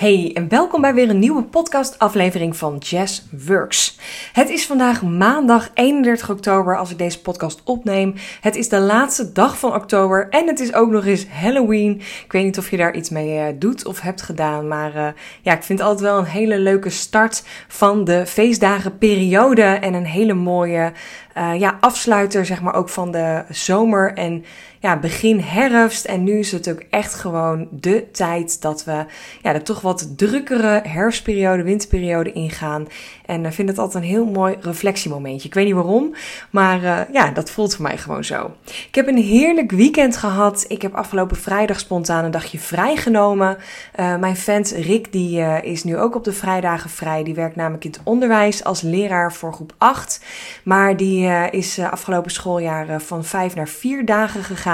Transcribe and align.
Hey 0.00 0.30
en 0.34 0.48
welkom 0.48 0.80
bij 0.80 0.94
weer 0.94 1.10
een 1.10 1.18
nieuwe 1.18 1.42
podcast-aflevering 1.42 2.56
van 2.56 2.76
Jazz 2.78 3.22
Works. 3.46 3.98
Het 4.32 4.48
is 4.48 4.66
vandaag 4.66 5.02
maandag 5.02 5.70
31 5.74 6.30
oktober 6.30 6.78
als 6.78 6.90
ik 6.90 6.98
deze 6.98 7.20
podcast 7.20 7.60
opneem. 7.64 8.14
Het 8.40 8.56
is 8.56 8.68
de 8.68 8.78
laatste 8.78 9.32
dag 9.32 9.58
van 9.58 9.74
oktober 9.74 10.28
en 10.28 10.46
het 10.46 10.60
is 10.60 10.74
ook 10.74 10.90
nog 10.90 11.06
eens 11.06 11.26
Halloween. 11.28 11.94
Ik 12.24 12.32
weet 12.32 12.44
niet 12.44 12.58
of 12.58 12.70
je 12.70 12.76
daar 12.76 12.94
iets 12.94 13.10
mee 13.10 13.38
uh, 13.38 13.44
doet 13.58 13.86
of 13.86 14.00
hebt 14.00 14.22
gedaan, 14.22 14.68
maar 14.68 14.96
uh, 14.96 15.08
ja, 15.42 15.52
ik 15.52 15.62
vind 15.62 15.80
altijd 15.80 16.00
wel 16.00 16.18
een 16.18 16.24
hele 16.24 16.58
leuke 16.58 16.90
start 16.90 17.42
van 17.68 18.04
de 18.04 18.26
feestdagenperiode 18.26 19.62
en 19.62 19.94
een 19.94 20.06
hele 20.06 20.34
mooie 20.34 20.92
uh, 21.36 21.60
ja, 21.60 21.76
afsluiter, 21.80 22.46
zeg 22.46 22.62
maar, 22.62 22.74
ook 22.74 22.88
van 22.88 23.10
de 23.10 23.44
zomer 23.48 24.14
en 24.14 24.44
ja, 24.80 24.98
begin 24.98 25.40
herfst. 25.40 26.04
En 26.04 26.24
nu 26.24 26.38
is 26.38 26.52
het 26.52 26.70
ook 26.70 26.82
echt 26.90 27.14
gewoon 27.14 27.68
de 27.70 28.10
tijd 28.10 28.62
dat 28.62 28.84
we 28.84 29.04
ja, 29.42 29.54
er 29.54 29.62
toch 29.62 29.80
wat 29.80 30.18
drukkere 30.18 30.82
herfstperiode, 30.84 31.62
winterperiode 31.62 32.32
ingaan. 32.32 32.86
En 33.26 33.44
ik 33.44 33.52
vind 33.52 33.68
het 33.68 33.78
altijd 33.78 34.04
een 34.04 34.10
heel 34.10 34.24
mooi 34.24 34.56
reflectiemomentje. 34.60 35.48
Ik 35.48 35.54
weet 35.54 35.64
niet 35.64 35.74
waarom, 35.74 36.14
maar 36.50 36.82
uh, 36.82 37.00
ja, 37.12 37.30
dat 37.30 37.50
voelt 37.50 37.74
voor 37.74 37.82
mij 37.82 37.98
gewoon 37.98 38.24
zo. 38.24 38.50
Ik 38.64 38.94
heb 38.94 39.06
een 39.08 39.16
heerlijk 39.16 39.70
weekend 39.70 40.16
gehad. 40.16 40.64
Ik 40.68 40.82
heb 40.82 40.94
afgelopen 40.94 41.36
vrijdag 41.36 41.78
spontaan 41.78 42.24
een 42.24 42.30
dagje 42.30 42.58
vrijgenomen. 42.58 43.56
Uh, 44.00 44.16
mijn 44.16 44.36
vent 44.36 44.70
Rick, 44.70 45.12
die 45.12 45.40
is 45.62 45.84
nu 45.84 45.98
ook 45.98 46.14
op 46.14 46.24
de 46.24 46.32
vrijdagen 46.32 46.90
vrij. 46.90 47.24
Die 47.24 47.34
werkt 47.34 47.56
namelijk 47.56 47.84
in 47.84 47.90
het 47.90 48.00
onderwijs 48.04 48.64
als 48.64 48.80
leraar 48.80 49.32
voor 49.32 49.52
groep 49.52 49.72
8. 49.78 50.24
Maar 50.62 50.96
die 50.96 51.26
is 51.50 51.78
afgelopen 51.78 52.30
schooljaar 52.30 53.00
van 53.00 53.24
5 53.24 53.54
naar 53.54 53.68
4 53.68 54.04
dagen 54.04 54.44
gegaan. 54.44 54.68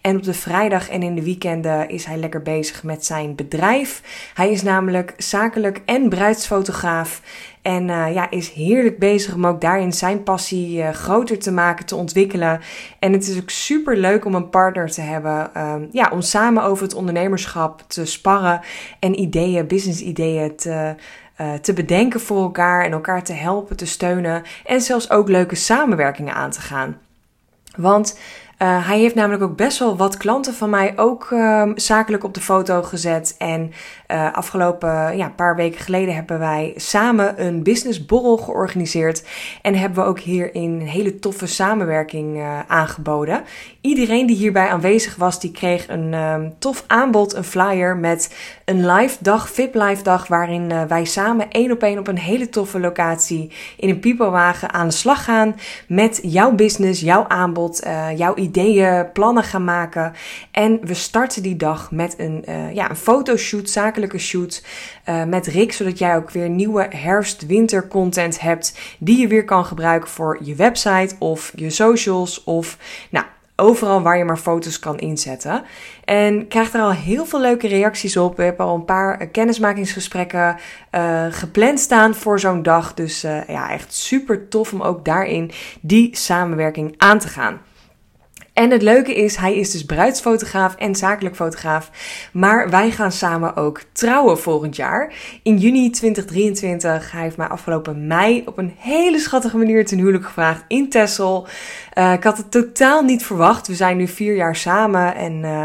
En 0.00 0.16
op 0.16 0.22
de 0.22 0.34
vrijdag 0.34 0.88
en 0.88 1.02
in 1.02 1.14
de 1.14 1.22
weekenden 1.22 1.88
is 1.88 2.04
hij 2.04 2.16
lekker 2.16 2.42
bezig 2.42 2.82
met 2.82 3.04
zijn 3.04 3.34
bedrijf. 3.34 4.02
Hij 4.34 4.50
is 4.50 4.62
namelijk 4.62 5.14
zakelijk 5.16 5.80
en 5.84 6.08
bruidsfotograaf. 6.08 7.22
En 7.62 7.88
uh, 7.88 8.14
ja, 8.14 8.30
is 8.30 8.50
heerlijk 8.50 8.98
bezig 8.98 9.34
om 9.34 9.46
ook 9.46 9.60
daarin 9.60 9.92
zijn 9.92 10.22
passie 10.22 10.78
uh, 10.78 10.90
groter 10.90 11.38
te 11.38 11.52
maken, 11.52 11.86
te 11.86 11.96
ontwikkelen. 11.96 12.60
En 12.98 13.12
het 13.12 13.28
is 13.28 13.40
ook 13.40 13.50
super 13.50 13.96
leuk 13.96 14.24
om 14.24 14.34
een 14.34 14.48
partner 14.48 14.90
te 14.90 15.00
hebben. 15.00 15.50
Uh, 15.56 15.74
ja, 15.92 16.10
om 16.12 16.20
samen 16.20 16.62
over 16.62 16.84
het 16.84 16.94
ondernemerschap 16.94 17.84
te 17.86 18.04
sparren 18.04 18.60
en 19.00 19.20
ideeën, 19.20 19.66
business 19.66 20.00
ideeën 20.00 20.56
te, 20.56 20.94
uh, 21.40 21.52
te 21.52 21.72
bedenken 21.72 22.20
voor 22.20 22.42
elkaar 22.42 22.84
en 22.84 22.92
elkaar 22.92 23.22
te 23.22 23.32
helpen, 23.32 23.76
te 23.76 23.86
steunen. 23.86 24.42
En 24.64 24.80
zelfs 24.80 25.10
ook 25.10 25.28
leuke 25.28 25.54
samenwerkingen 25.54 26.34
aan 26.34 26.50
te 26.50 26.60
gaan. 26.60 26.96
Want 27.76 28.18
uh, 28.62 28.86
hij 28.86 28.98
heeft 28.98 29.14
namelijk 29.14 29.42
ook 29.42 29.56
best 29.56 29.78
wel 29.78 29.96
wat 29.96 30.16
klanten 30.16 30.54
van 30.54 30.70
mij 30.70 30.92
ook 30.96 31.30
uh, 31.30 31.70
zakelijk 31.74 32.24
op 32.24 32.34
de 32.34 32.40
foto 32.40 32.82
gezet. 32.82 33.34
En 33.38 33.72
uh, 34.12 34.32
afgelopen 34.32 35.16
ja, 35.16 35.28
paar 35.28 35.56
weken 35.56 35.80
geleden 35.80 36.14
hebben 36.14 36.38
wij 36.38 36.72
samen 36.76 37.46
een 37.46 37.62
businessborrel 37.62 38.36
georganiseerd. 38.36 39.24
En 39.62 39.74
hebben 39.74 40.02
we 40.02 40.08
ook 40.08 40.18
hierin 40.18 40.80
een 40.80 40.88
hele 40.88 41.18
toffe 41.18 41.46
samenwerking 41.46 42.42
aangeboden. 42.66 43.42
Iedereen 43.80 44.26
die 44.26 44.36
hierbij 44.36 44.68
aanwezig 44.68 45.16
was, 45.16 45.40
die 45.40 45.50
kreeg 45.50 45.88
een 45.88 46.14
um, 46.14 46.54
tof 46.58 46.84
aanbod, 46.86 47.34
een 47.34 47.44
flyer 47.44 47.96
met 47.96 48.34
een 48.64 48.86
live 48.86 49.16
dag, 49.20 49.50
VIP 49.50 49.74
live 49.74 50.02
dag, 50.02 50.26
waarin 50.26 50.88
wij 50.88 51.04
samen 51.04 51.50
één 51.50 51.70
op 51.70 51.82
één 51.82 51.98
op 51.98 52.08
een 52.08 52.18
hele 52.18 52.48
toffe 52.48 52.80
locatie 52.80 53.52
in 53.76 53.88
een 53.88 54.00
piepelwagen 54.00 54.72
aan 54.72 54.88
de 54.88 54.94
slag 54.94 55.24
gaan 55.24 55.56
met 55.88 56.18
jouw 56.22 56.52
business, 56.52 57.00
jouw 57.00 57.24
aanbod, 57.28 57.82
jouw 58.16 58.34
idee 58.34 58.58
ideeën, 58.60 59.12
plannen 59.12 59.44
gaan 59.44 59.64
maken. 59.64 60.12
En 60.50 60.78
we 60.82 60.94
starten 60.94 61.42
die 61.42 61.56
dag 61.56 61.90
met 61.90 62.14
een, 62.18 62.44
ja, 62.72 62.90
een 62.90 62.96
fotoshoot, 62.96 63.68
shoot 64.18 64.64
uh, 65.08 65.24
met 65.24 65.46
Rick, 65.46 65.72
zodat 65.72 65.98
jij 65.98 66.16
ook 66.16 66.30
weer 66.30 66.48
nieuwe 66.48 66.86
herfst-winter 66.90 67.88
content 67.88 68.40
hebt 68.40 68.78
die 68.98 69.20
je 69.20 69.26
weer 69.26 69.44
kan 69.44 69.64
gebruiken 69.64 70.10
voor 70.10 70.38
je 70.42 70.54
website 70.54 71.14
of 71.18 71.52
je 71.54 71.70
socials 71.70 72.44
of 72.44 72.76
nou, 73.10 73.26
overal 73.56 74.02
waar 74.02 74.18
je 74.18 74.24
maar 74.24 74.36
foto's 74.36 74.78
kan 74.78 74.98
inzetten. 74.98 75.62
En 76.04 76.48
krijg 76.48 76.72
er 76.72 76.80
al 76.80 76.92
heel 76.92 77.26
veel 77.26 77.40
leuke 77.40 77.68
reacties 77.68 78.16
op. 78.16 78.36
We 78.36 78.42
hebben 78.42 78.66
al 78.66 78.74
een 78.74 78.84
paar 78.84 79.26
kennismakingsgesprekken 79.26 80.56
uh, 80.94 81.26
gepland 81.30 81.80
staan 81.80 82.14
voor 82.14 82.40
zo'n 82.40 82.62
dag. 82.62 82.94
Dus 82.94 83.20
ja, 83.46 83.70
echt 83.70 83.94
super 83.94 84.48
tof 84.48 84.72
om 84.72 84.82
ook 84.82 85.04
daarin 85.04 85.50
die 85.80 86.16
samenwerking 86.16 86.94
aan 86.96 87.18
te 87.18 87.28
gaan. 87.28 87.60
En 88.60 88.70
het 88.70 88.82
leuke 88.82 89.14
is, 89.14 89.36
hij 89.36 89.56
is 89.56 89.70
dus 89.70 89.84
bruidsfotograaf 89.84 90.74
en 90.74 90.94
zakelijk 90.94 91.36
fotograaf. 91.36 91.90
Maar 92.32 92.70
wij 92.70 92.90
gaan 92.90 93.12
samen 93.12 93.56
ook 93.56 93.82
trouwen 93.92 94.38
volgend 94.38 94.76
jaar. 94.76 95.12
In 95.42 95.58
juni 95.58 95.90
2023. 95.90 97.12
Hij 97.12 97.22
heeft 97.22 97.36
mij 97.36 97.46
afgelopen 97.46 98.06
mei 98.06 98.42
op 98.46 98.58
een 98.58 98.74
hele 98.78 99.18
schattige 99.18 99.56
manier 99.56 99.86
ten 99.86 99.98
huwelijk 99.98 100.24
gevraagd 100.24 100.64
in 100.68 100.88
Texel. 100.88 101.46
Uh, 101.94 102.12
ik 102.12 102.24
had 102.24 102.36
het 102.36 102.50
totaal 102.50 103.02
niet 103.02 103.24
verwacht. 103.24 103.66
We 103.66 103.74
zijn 103.74 103.96
nu 103.96 104.08
vier 104.08 104.34
jaar 104.34 104.56
samen 104.56 105.14
en 105.14 105.42
uh, 105.42 105.64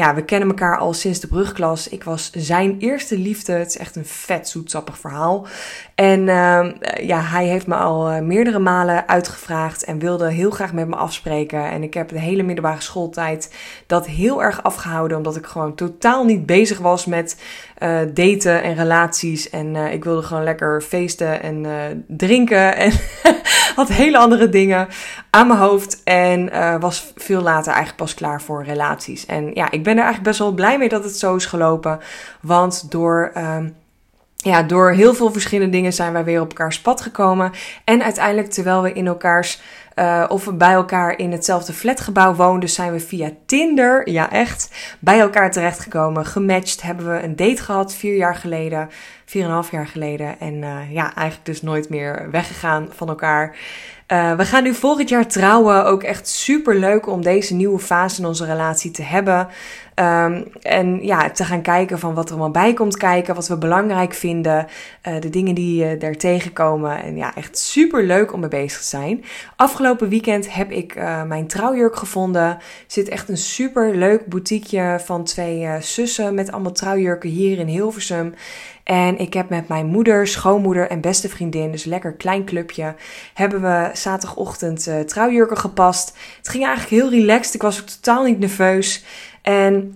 ja, 0.00 0.14
we 0.14 0.24
kennen 0.24 0.48
elkaar 0.48 0.78
al 0.78 0.92
sinds 0.92 1.20
de 1.20 1.26
brugklas. 1.26 1.88
Ik 1.88 2.04
was 2.04 2.30
zijn 2.34 2.76
eerste 2.78 3.18
liefde. 3.18 3.52
Het 3.52 3.68
is 3.68 3.76
echt 3.76 3.96
een 3.96 4.06
vet 4.06 4.48
zoetsappig 4.48 4.98
verhaal. 4.98 5.46
En 5.94 6.20
uh, 6.20 6.66
ja, 7.00 7.20
hij 7.20 7.46
heeft 7.46 7.66
me 7.66 7.74
al 7.74 8.12
uh, 8.12 8.20
meerdere 8.20 8.58
malen 8.58 9.08
uitgevraagd 9.08 9.84
en 9.84 9.98
wilde 9.98 10.30
heel 10.30 10.50
graag 10.50 10.72
met 10.72 10.88
me 10.88 10.96
afspreken. 10.96 11.70
En 11.70 11.82
ik 11.82 11.94
heb 11.94 12.08
de 12.08 12.20
hele 12.20 12.42
middelbare 12.42 12.80
schooltijd 12.80 13.54
dat 13.86 14.06
heel 14.06 14.42
erg 14.42 14.62
afgehouden, 14.62 15.16
omdat 15.16 15.36
ik 15.36 15.46
gewoon 15.46 15.74
totaal 15.74 16.24
niet 16.24 16.46
bezig 16.46 16.78
was 16.78 17.06
met 17.06 17.36
uh, 17.80 17.98
daten 18.14 18.62
en 18.62 18.74
relaties. 18.74 19.50
En 19.50 19.74
uh, 19.74 19.92
ik 19.92 20.04
wilde 20.04 20.22
gewoon 20.22 20.44
lekker 20.44 20.82
feesten 20.82 21.42
en 21.42 21.64
uh, 21.64 21.72
drinken 22.06 22.76
en 22.76 22.92
had 23.74 23.88
hele 23.88 24.18
andere 24.18 24.48
dingen 24.48 24.88
aan 25.30 25.46
mijn 25.46 25.58
hoofd. 25.58 26.00
En 26.04 26.50
was 26.80 27.12
veel 27.16 27.40
later 27.40 27.72
eigenlijk 27.72 28.02
pas 28.02 28.14
klaar 28.14 28.42
voor 28.42 28.64
relaties. 28.64 29.26
En 29.26 29.50
ja, 29.54 29.70
ik 29.70 29.82
ben 29.82 29.92
er 29.92 30.04
eigenlijk 30.04 30.28
best 30.28 30.38
wel 30.38 30.52
blij 30.52 30.78
mee 30.78 30.88
dat 30.88 31.04
het 31.04 31.16
zo 31.16 31.34
is 31.34 31.46
gelopen. 31.46 32.00
Want 32.40 32.90
door 32.90 33.32
ja, 34.42 34.62
door 34.62 34.90
heel 34.90 35.14
veel 35.14 35.32
verschillende 35.32 35.72
dingen 35.72 35.92
zijn 35.92 36.12
wij 36.12 36.24
weer 36.24 36.40
op 36.40 36.48
elkaars 36.48 36.80
pad 36.80 37.00
gekomen. 37.00 37.52
En 37.84 38.02
uiteindelijk, 38.02 38.50
terwijl 38.50 38.82
we 38.82 38.92
in 38.92 39.06
elkaars, 39.06 39.60
uh, 40.00 40.24
of 40.28 40.44
we 40.44 40.52
bij 40.52 40.72
elkaar 40.72 41.18
in 41.18 41.32
hetzelfde 41.32 41.72
flatgebouw 41.72 42.34
woonden, 42.34 42.68
zijn 42.68 42.92
we 42.92 43.00
via 43.00 43.30
Tinder, 43.46 44.10
ja 44.10 44.30
echt, 44.30 44.70
bij 44.98 45.20
elkaar 45.20 45.50
terechtgekomen. 45.50 46.26
Gematcht 46.26 46.82
hebben 46.82 47.12
we 47.12 47.22
een 47.22 47.36
date 47.36 47.62
gehad, 47.62 47.94
vier 47.94 48.16
jaar 48.16 48.34
geleden, 48.34 48.88
vier 49.24 49.42
en 49.42 49.48
een 49.48 49.54
half 49.54 49.70
jaar 49.70 49.86
geleden. 49.86 50.40
En 50.40 50.54
uh, 50.54 50.92
ja, 50.92 51.14
eigenlijk 51.14 51.44
dus 51.44 51.62
nooit 51.62 51.88
meer 51.88 52.28
weggegaan 52.30 52.88
van 52.90 53.08
elkaar. 53.08 53.56
Uh, 54.12 54.36
we 54.36 54.44
gaan 54.44 54.62
nu 54.62 54.74
volgend 54.74 55.08
jaar 55.08 55.26
trouwen. 55.26 55.84
Ook 55.84 56.02
echt 56.02 56.28
super 56.28 56.78
leuk 56.78 57.06
om 57.06 57.22
deze 57.22 57.54
nieuwe 57.54 57.78
fase 57.78 58.20
in 58.20 58.26
onze 58.26 58.44
relatie 58.44 58.90
te 58.90 59.02
hebben. 59.02 59.48
Um, 60.00 60.46
en 60.62 61.04
ja, 61.04 61.30
te 61.30 61.44
gaan 61.44 61.62
kijken 61.62 61.98
van 61.98 62.14
wat 62.14 62.24
er 62.24 62.30
allemaal 62.30 62.50
bij 62.50 62.72
komt 62.72 62.96
kijken, 62.96 63.34
wat 63.34 63.48
we 63.48 63.58
belangrijk 63.58 64.14
vinden, 64.14 64.66
uh, 65.08 65.20
de 65.20 65.30
dingen 65.30 65.54
die 65.54 65.84
uh, 65.84 66.02
er 66.02 66.16
tegenkomen. 66.16 67.02
En 67.02 67.16
ja, 67.16 67.34
echt 67.34 67.58
super 67.58 68.04
leuk 68.04 68.32
om 68.32 68.40
mee 68.40 68.48
bezig 68.48 68.80
te 68.80 68.86
zijn. 68.86 69.24
Afgelopen 69.56 70.08
weekend 70.08 70.54
heb 70.54 70.70
ik 70.70 70.96
uh, 70.96 71.22
mijn 71.22 71.46
trouwjurk 71.46 71.96
gevonden. 71.96 72.58
Zit 72.86 73.08
echt 73.08 73.28
een 73.28 73.36
super 73.36 73.96
leuk 73.96 74.26
boutiqueje 74.26 75.00
van 75.04 75.24
twee 75.24 75.68
zussen 75.80 76.34
met 76.34 76.52
allemaal 76.52 76.72
trouwjurken 76.72 77.30
hier 77.30 77.58
in 77.58 77.66
Hilversum. 77.66 78.34
En 78.84 79.18
ik 79.18 79.34
heb 79.34 79.48
met 79.48 79.68
mijn 79.68 79.86
moeder, 79.86 80.26
schoonmoeder 80.26 80.88
en 80.88 81.00
beste 81.00 81.28
vriendin, 81.28 81.70
dus 81.70 81.84
lekker 81.84 82.12
klein 82.12 82.44
clubje, 82.44 82.94
hebben 83.34 83.62
we 83.62 83.90
zaterdagochtend 83.92 84.90
trouwjurken 85.06 85.58
gepast. 85.58 86.16
Het 86.36 86.48
ging 86.48 86.64
eigenlijk 86.64 87.02
heel 87.02 87.20
relaxed. 87.20 87.54
Ik 87.54 87.62
was 87.62 87.80
ook 87.80 87.86
totaal 87.86 88.24
niet 88.24 88.38
nerveus. 88.38 89.04
En 89.42 89.94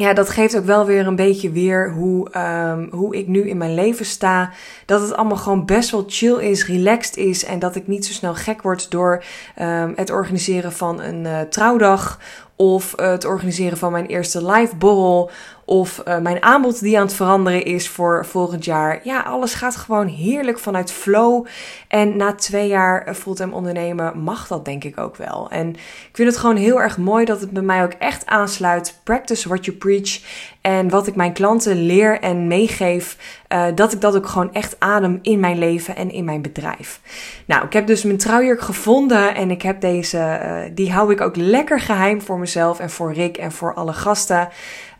ja, 0.00 0.12
dat 0.12 0.30
geeft 0.30 0.56
ook 0.56 0.64
wel 0.64 0.86
weer 0.86 1.06
een 1.06 1.16
beetje 1.16 1.50
weer 1.50 1.92
hoe, 1.92 2.38
um, 2.38 2.88
hoe 2.90 3.16
ik 3.16 3.26
nu 3.26 3.48
in 3.48 3.56
mijn 3.56 3.74
leven 3.74 4.04
sta. 4.04 4.50
Dat 4.86 5.00
het 5.00 5.14
allemaal 5.14 5.36
gewoon 5.36 5.64
best 5.66 5.90
wel 5.90 6.04
chill 6.06 6.36
is, 6.38 6.66
relaxed 6.66 7.16
is. 7.16 7.44
En 7.44 7.58
dat 7.58 7.76
ik 7.76 7.86
niet 7.86 8.06
zo 8.06 8.12
snel 8.12 8.34
gek 8.34 8.62
word 8.62 8.90
door 8.90 9.24
um, 9.60 9.92
het 9.96 10.10
organiseren 10.10 10.72
van 10.72 11.00
een 11.00 11.24
uh, 11.24 11.40
trouwdag. 11.40 12.18
Of 12.56 12.92
het 12.96 13.24
organiseren 13.24 13.78
van 13.78 13.92
mijn 13.92 14.06
eerste 14.06 14.46
live 14.46 14.76
borrel. 14.76 15.30
Of 15.70 16.02
uh, 16.08 16.18
mijn 16.18 16.42
aanbod 16.42 16.80
die 16.80 16.98
aan 16.98 17.06
het 17.06 17.14
veranderen 17.14 17.64
is 17.64 17.88
voor 17.88 18.26
volgend 18.26 18.64
jaar. 18.64 19.00
Ja, 19.02 19.20
alles 19.20 19.54
gaat 19.54 19.76
gewoon 19.76 20.06
heerlijk 20.06 20.58
vanuit 20.58 20.92
flow. 20.92 21.46
En 21.88 22.16
na 22.16 22.34
twee 22.34 22.68
jaar 22.68 23.14
fulltime 23.14 23.54
ondernemen 23.54 24.22
mag 24.22 24.46
dat 24.46 24.64
denk 24.64 24.84
ik 24.84 24.98
ook 24.98 25.16
wel. 25.16 25.50
En 25.50 25.68
ik 25.74 26.10
vind 26.12 26.28
het 26.28 26.38
gewoon 26.38 26.56
heel 26.56 26.80
erg 26.80 26.98
mooi 26.98 27.24
dat 27.24 27.40
het 27.40 27.50
bij 27.50 27.62
mij 27.62 27.82
ook 27.82 27.92
echt 27.92 28.26
aansluit. 28.26 29.00
Practice 29.04 29.48
what 29.48 29.64
you 29.64 29.76
preach. 29.76 30.20
En 30.60 30.88
wat 30.88 31.06
ik 31.06 31.14
mijn 31.14 31.32
klanten 31.32 31.86
leer 31.86 32.20
en 32.20 32.46
meegeef, 32.46 33.16
uh, 33.48 33.66
dat 33.74 33.92
ik 33.92 34.00
dat 34.00 34.16
ook 34.16 34.26
gewoon 34.26 34.54
echt 34.54 34.76
adem 34.78 35.18
in 35.22 35.40
mijn 35.40 35.58
leven 35.58 35.96
en 35.96 36.10
in 36.10 36.24
mijn 36.24 36.42
bedrijf. 36.42 37.00
Nou, 37.46 37.64
ik 37.64 37.72
heb 37.72 37.86
dus 37.86 38.02
mijn 38.02 38.18
trouwjurk 38.18 38.60
gevonden 38.60 39.34
en 39.34 39.50
ik 39.50 39.62
heb 39.62 39.80
deze, 39.80 40.70
die 40.74 40.92
hou 40.92 41.12
ik 41.12 41.20
ook 41.20 41.36
lekker 41.36 41.80
geheim 41.80 42.22
voor 42.22 42.38
mezelf 42.38 42.80
en 42.80 42.90
voor 42.90 43.12
Rick 43.12 43.36
en 43.36 43.52
voor 43.52 43.74
alle 43.74 43.92
gasten. 43.92 44.48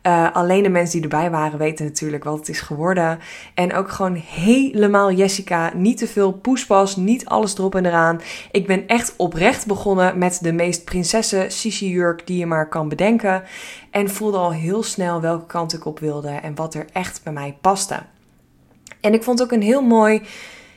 Uh, 0.03 0.33
alleen 0.33 0.63
de 0.63 0.69
mensen 0.69 1.01
die 1.01 1.11
erbij 1.11 1.31
waren 1.31 1.59
weten 1.59 1.85
natuurlijk 1.85 2.25
wat 2.25 2.39
het 2.39 2.49
is 2.49 2.61
geworden. 2.61 3.19
En 3.55 3.75
ook 3.75 3.91
gewoon 3.91 4.15
helemaal 4.15 5.13
Jessica. 5.13 5.73
Niet 5.75 5.99
te 5.99 6.07
veel 6.07 6.33
poespas, 6.33 6.97
niet 6.97 7.27
alles 7.27 7.59
erop 7.59 7.75
en 7.75 7.87
eraan. 7.87 8.21
Ik 8.51 8.67
ben 8.67 8.87
echt 8.87 9.15
oprecht 9.17 9.67
begonnen 9.67 10.19
met 10.19 10.39
de 10.43 10.53
meest 10.53 10.85
prinsessen 10.85 11.51
Sisi 11.51 11.91
jurk 11.91 12.27
die 12.27 12.39
je 12.39 12.47
maar 12.47 12.69
kan 12.69 12.89
bedenken. 12.89 13.43
En 13.91 14.11
voelde 14.11 14.39
al 14.39 14.53
heel 14.53 14.83
snel 14.83 15.21
welke 15.21 15.47
kant 15.47 15.73
ik 15.73 15.85
op 15.85 15.99
wilde 15.99 16.31
en 16.31 16.55
wat 16.55 16.75
er 16.75 16.87
echt 16.93 17.21
bij 17.25 17.33
mij 17.33 17.57
paste. 17.61 17.99
En 19.01 19.15
ik 19.15 19.23
vond 19.23 19.43
ook 19.43 19.53
een 19.53 19.63
heel 19.63 19.83
mooi 19.83 20.23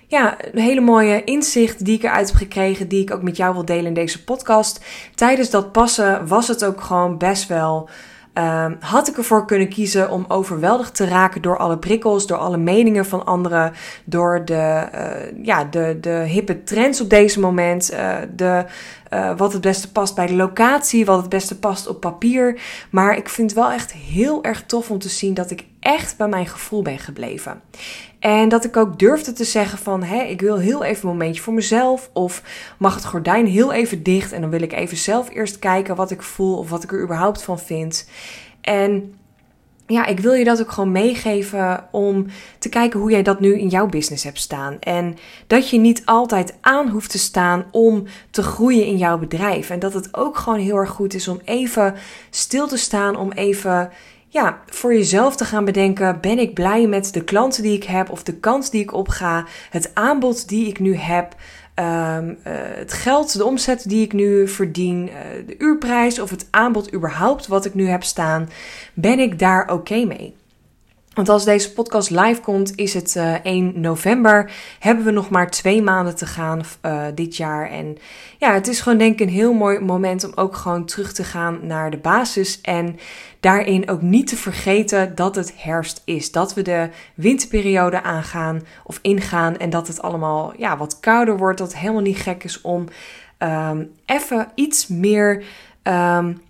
ja, 0.07 0.37
een 0.51 0.61
hele 0.61 0.81
mooie 0.81 1.23
inzicht 1.23 1.85
die 1.85 1.95
ik 1.95 2.03
eruit 2.03 2.27
heb 2.27 2.35
gekregen, 2.35 2.87
die 2.87 3.01
ik 3.01 3.11
ook 3.11 3.21
met 3.21 3.37
jou 3.37 3.53
wil 3.53 3.65
delen 3.65 3.85
in 3.85 3.93
deze 3.93 4.23
podcast. 4.23 4.85
Tijdens 5.15 5.49
dat 5.49 5.71
passen 5.71 6.27
was 6.27 6.47
het 6.47 6.65
ook 6.65 6.81
gewoon 6.81 7.17
best 7.17 7.47
wel. 7.47 7.89
Um, 8.37 8.77
had 8.79 9.07
ik 9.07 9.17
ervoor 9.17 9.45
kunnen 9.45 9.69
kiezen 9.69 10.09
om 10.09 10.25
overweldigd 10.27 10.95
te 10.95 11.05
raken 11.05 11.41
door 11.41 11.57
alle 11.57 11.77
prikkels, 11.77 12.27
door 12.27 12.37
alle 12.37 12.57
meningen 12.57 13.05
van 13.05 13.25
anderen, 13.25 13.73
door 14.03 14.45
de, 14.45 14.87
uh, 14.93 15.45
ja, 15.45 15.63
de, 15.63 15.97
de 16.01 16.09
hippe 16.09 16.63
trends 16.63 17.01
op 17.01 17.09
deze 17.09 17.39
moment, 17.39 17.93
uh, 17.93 18.15
de, 18.35 18.65
uh, 19.13 19.37
wat 19.37 19.53
het 19.53 19.61
beste 19.61 19.91
past 19.91 20.15
bij 20.15 20.27
de 20.27 20.35
locatie, 20.35 21.05
wat 21.05 21.19
het 21.19 21.29
beste 21.29 21.59
past 21.59 21.87
op 21.87 21.99
papier. 21.99 22.61
Maar 22.89 23.17
ik 23.17 23.29
vind 23.29 23.49
het 23.49 23.59
wel 23.59 23.71
echt 23.71 23.91
heel 23.93 24.43
erg 24.43 24.63
tof 24.63 24.89
om 24.89 24.99
te 24.99 25.09
zien 25.09 25.33
dat 25.33 25.51
ik 25.51 25.65
echt 25.83 26.17
bij 26.17 26.27
mijn 26.27 26.47
gevoel 26.47 26.81
ben 26.81 26.99
gebleven. 26.99 27.61
En 28.19 28.49
dat 28.49 28.65
ik 28.65 28.77
ook 28.77 28.99
durfde 28.99 29.33
te 29.33 29.43
zeggen 29.43 29.77
van, 29.77 30.03
hé, 30.03 30.21
ik 30.21 30.41
wil 30.41 30.57
heel 30.57 30.83
even 30.83 31.09
een 31.09 31.15
momentje 31.15 31.41
voor 31.41 31.53
mezelf. 31.53 32.09
Of 32.13 32.41
mag 32.77 32.95
het 32.95 33.05
gordijn 33.05 33.47
heel 33.47 33.73
even 33.73 34.03
dicht 34.03 34.31
en 34.31 34.41
dan 34.41 34.49
wil 34.49 34.61
ik 34.61 34.73
even 34.73 34.97
zelf 34.97 35.29
eerst 35.29 35.59
kijken 35.59 35.95
wat 35.95 36.11
ik 36.11 36.21
voel 36.21 36.57
of 36.57 36.69
wat 36.69 36.83
ik 36.83 36.91
er 36.91 37.01
überhaupt 37.01 37.43
van 37.43 37.59
vind. 37.59 38.09
En 38.61 39.13
ja, 39.87 40.05
ik 40.05 40.19
wil 40.19 40.33
je 40.33 40.43
dat 40.43 40.61
ook 40.61 40.71
gewoon 40.71 40.91
meegeven 40.91 41.87
om 41.91 42.25
te 42.59 42.69
kijken 42.69 42.99
hoe 42.99 43.11
jij 43.11 43.23
dat 43.23 43.39
nu 43.39 43.59
in 43.59 43.67
jouw 43.67 43.87
business 43.87 44.23
hebt 44.23 44.39
staan. 44.39 44.79
En 44.79 45.15
dat 45.47 45.69
je 45.69 45.77
niet 45.77 46.01
altijd 46.05 46.57
aan 46.61 46.89
hoeft 46.89 47.11
te 47.11 47.19
staan 47.19 47.65
om 47.71 48.03
te 48.31 48.43
groeien 48.43 48.85
in 48.85 48.97
jouw 48.97 49.17
bedrijf. 49.17 49.69
En 49.69 49.79
dat 49.79 49.93
het 49.93 50.17
ook 50.17 50.37
gewoon 50.37 50.59
heel 50.59 50.77
erg 50.77 50.89
goed 50.89 51.13
is 51.13 51.27
om 51.27 51.41
even 51.43 51.95
stil 52.29 52.67
te 52.67 52.77
staan, 52.77 53.15
om 53.15 53.31
even 53.31 53.91
ja, 54.33 54.61
voor 54.65 54.93
jezelf 54.93 55.35
te 55.35 55.45
gaan 55.45 55.65
bedenken: 55.65 56.17
ben 56.21 56.39
ik 56.39 56.53
blij 56.53 56.87
met 56.87 57.13
de 57.13 57.23
klanten 57.23 57.63
die 57.63 57.75
ik 57.75 57.83
heb 57.83 58.09
of 58.09 58.23
de 58.23 58.33
kans 58.33 58.69
die 58.69 58.81
ik 58.81 58.93
opga, 58.93 59.45
het 59.69 59.91
aanbod 59.93 60.47
die 60.49 60.67
ik 60.67 60.79
nu 60.79 60.95
heb, 60.95 61.35
um, 61.75 62.37
het 62.43 62.93
geld, 62.93 63.37
de 63.37 63.45
omzet 63.45 63.89
die 63.89 64.03
ik 64.03 64.13
nu 64.13 64.47
verdien, 64.47 65.07
uh, 65.07 65.13
de 65.47 65.55
uurprijs 65.57 66.19
of 66.19 66.29
het 66.29 66.47
aanbod 66.49 66.93
überhaupt 66.93 67.47
wat 67.47 67.65
ik 67.65 67.73
nu 67.73 67.87
heb 67.87 68.03
staan, 68.03 68.49
ben 68.93 69.19
ik 69.19 69.39
daar 69.39 69.71
oké 69.71 70.05
mee? 70.05 70.35
Want 71.13 71.29
als 71.29 71.45
deze 71.45 71.73
podcast 71.73 72.09
live 72.09 72.41
komt, 72.41 72.75
is 72.75 72.93
het 72.93 73.15
uh, 73.15 73.33
eh, 73.33 73.39
1 73.43 73.79
november. 73.79 74.51
Hebben 74.79 75.05
we 75.05 75.11
nog 75.11 75.29
maar 75.29 75.49
twee 75.49 75.81
maanden 75.81 76.15
te 76.15 76.25
gaan 76.25 76.61
uh, 76.85 77.03
dit 77.15 77.37
jaar. 77.37 77.69
En 77.69 77.97
ja, 78.37 78.53
het 78.53 78.67
is 78.67 78.81
gewoon 78.81 78.97
denk 78.97 79.13
ik 79.13 79.27
een 79.27 79.33
heel 79.33 79.53
mooi 79.53 79.79
moment 79.79 80.23
om 80.23 80.31
ook 80.35 80.55
gewoon 80.55 80.85
terug 80.85 81.13
te 81.13 81.23
gaan 81.23 81.59
naar 81.61 81.91
de 81.91 81.97
basis. 81.97 82.61
En 82.61 82.99
daarin 83.39 83.89
ook 83.89 84.01
niet 84.01 84.27
te 84.27 84.37
vergeten 84.37 85.15
dat 85.15 85.35
het 85.35 85.53
herfst 85.57 86.01
is. 86.05 86.31
Dat 86.31 86.53
we 86.53 86.61
de 86.61 86.89
winterperiode 87.13 88.01
aangaan 88.01 88.61
of 88.83 88.99
ingaan. 89.01 89.57
En 89.57 89.69
dat 89.69 89.87
het 89.87 90.01
allemaal 90.01 90.53
ja, 90.57 90.77
wat 90.77 90.99
kouder 90.99 91.37
wordt. 91.37 91.57
Dat 91.57 91.67
het 91.67 91.77
helemaal 91.77 92.01
niet 92.01 92.17
gek 92.17 92.43
is 92.43 92.61
om 92.61 92.85
um, 93.39 93.91
even 94.05 94.47
iets 94.55 94.87
meer. 94.87 95.43
Um, 95.83 96.41